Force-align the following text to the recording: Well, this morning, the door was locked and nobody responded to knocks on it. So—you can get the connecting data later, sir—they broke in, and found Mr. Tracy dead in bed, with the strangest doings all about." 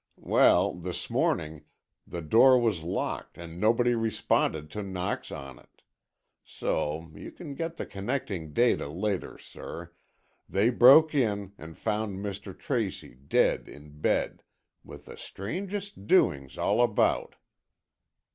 Well, 0.17 0.73
this 0.73 1.11
morning, 1.11 1.65
the 2.07 2.23
door 2.23 2.57
was 2.59 2.81
locked 2.81 3.37
and 3.37 3.61
nobody 3.61 3.93
responded 3.93 4.71
to 4.71 4.81
knocks 4.81 5.31
on 5.31 5.59
it. 5.59 5.83
So—you 6.43 7.31
can 7.31 7.53
get 7.53 7.75
the 7.75 7.85
connecting 7.85 8.51
data 8.51 8.87
later, 8.87 9.37
sir—they 9.37 10.71
broke 10.71 11.13
in, 11.13 11.53
and 11.55 11.77
found 11.77 12.17
Mr. 12.17 12.57
Tracy 12.57 13.13
dead 13.13 13.69
in 13.69 13.99
bed, 14.01 14.41
with 14.83 15.05
the 15.05 15.17
strangest 15.17 16.07
doings 16.07 16.57
all 16.57 16.81
about." 16.81 17.35